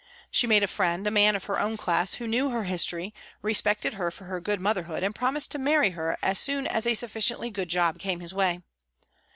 She 0.31 0.47
made 0.47 0.63
a 0.63 0.67
friend, 0.67 1.05
a 1.05 1.11
man 1.11 1.35
of 1.35 1.43
her 1.43 1.59
own 1.59 1.77
class, 1.77 2.15
who 2.15 2.25
knew 2.25 2.49
her 2.49 2.63
history, 2.63 3.13
respected 3.43 3.93
her 3.93 4.09
for 4.09 4.23
her 4.25 4.41
good 4.41 4.59
motherhood 4.59 5.03
and 5.03 5.13
promised 5.13 5.51
to 5.51 5.59
marry 5.59 5.91
her 5.91 6.17
as 6.23 6.39
soon 6.39 6.65
as 6.65 6.87
a 6.87 6.95
sufficiently 6.95 7.51
good 7.51 7.69
job 7.69 7.99
came 7.99 8.19
his 8.19 8.33
way. 8.33 8.61